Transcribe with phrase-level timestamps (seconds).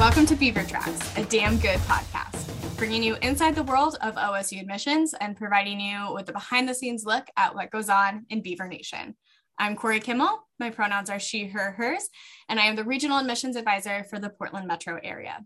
[0.00, 2.46] Welcome to Beaver Tracks, a damn good podcast,
[2.78, 6.74] bringing you inside the world of OSU admissions and providing you with a behind the
[6.74, 9.14] scenes look at what goes on in Beaver Nation.
[9.58, 10.48] I'm Corey Kimmel.
[10.58, 12.08] My pronouns are she, her, hers,
[12.48, 15.44] and I am the regional admissions advisor for the Portland metro area.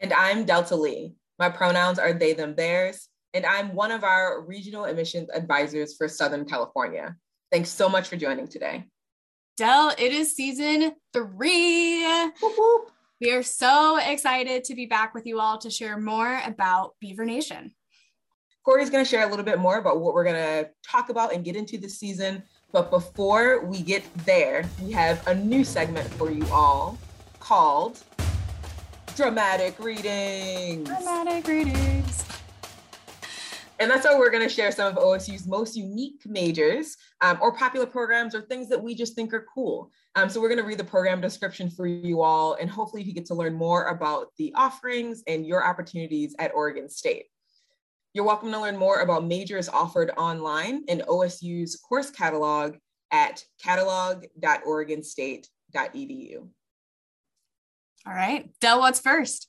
[0.00, 1.12] And I'm Delta Lee.
[1.38, 6.08] My pronouns are they, them, theirs, and I'm one of our regional admissions advisors for
[6.08, 7.16] Southern California.
[7.52, 8.86] Thanks so much for joining today.
[9.58, 12.06] Del, it is season three.
[12.40, 12.92] Whoop, whoop.
[13.20, 17.24] We are so excited to be back with you all to share more about Beaver
[17.24, 17.72] Nation.
[18.64, 21.34] Corey's going to share a little bit more about what we're going to talk about
[21.34, 22.44] and get into this season.
[22.70, 26.96] But before we get there, we have a new segment for you all
[27.40, 28.04] called
[29.16, 30.88] Dramatic Readings.
[30.88, 32.37] Dramatic Readings.
[33.80, 37.54] And that's why we're going to share some of OSU's most unique majors um, or
[37.54, 39.92] popular programs or things that we just think are cool.
[40.16, 43.14] Um, so we're going to read the program description for you all, and hopefully you
[43.14, 47.26] get to learn more about the offerings and your opportunities at Oregon State.
[48.14, 52.74] You're welcome to learn more about majors offered online in OSU's course catalog
[53.12, 56.48] at catalog.oregonstate.edu.
[58.06, 59.48] All right, Del, what's first?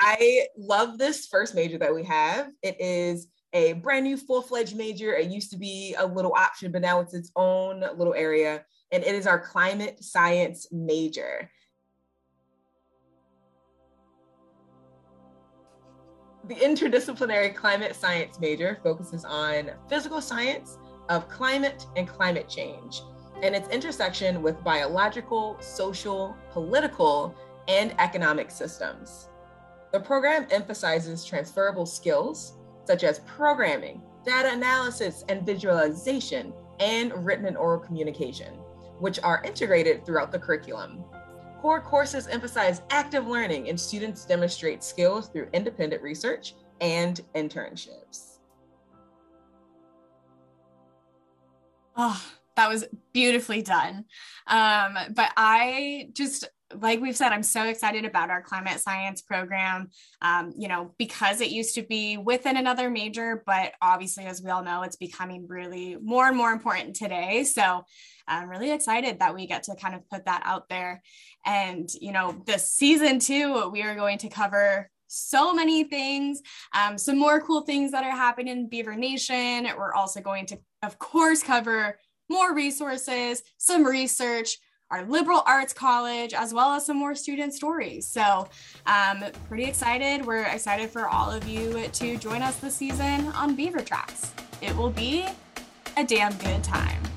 [0.00, 2.48] I love this first major that we have.
[2.62, 5.12] It is a brand new full fledged major.
[5.12, 8.64] It used to be a little option, but now it's its own little area.
[8.92, 11.50] And it is our climate science major.
[16.48, 20.78] The interdisciplinary climate science major focuses on physical science
[21.10, 23.02] of climate and climate change
[23.42, 27.34] and its intersection with biological, social, political,
[27.68, 29.29] and economic systems.
[29.92, 37.56] The program emphasizes transferable skills such as programming, data analysis and visualization, and written and
[37.56, 38.54] oral communication,
[38.98, 41.04] which are integrated throughout the curriculum.
[41.60, 48.38] Core courses emphasize active learning and students demonstrate skills through independent research and internships.
[51.96, 52.22] Oh,
[52.56, 54.04] that was beautifully done.
[54.46, 59.90] Um, but I just like we've said, I'm so excited about our climate science program.
[60.22, 64.50] Um, you know, because it used to be within another major, but obviously, as we
[64.50, 67.44] all know, it's becoming really more and more important today.
[67.44, 67.84] So
[68.28, 71.02] I'm really excited that we get to kind of put that out there.
[71.44, 76.40] And, you know, this season two, we are going to cover so many things,
[76.72, 79.66] um, some more cool things that are happening in Beaver Nation.
[79.76, 81.98] We're also going to, of course, cover
[82.28, 84.56] more resources, some research
[84.90, 88.06] our liberal arts college, as well as some more student stories.
[88.06, 88.48] So,
[88.86, 90.24] um, pretty excited.
[90.26, 94.32] We're excited for all of you to join us this season on Beaver Tracks.
[94.60, 95.26] It will be
[95.96, 97.09] a damn good time.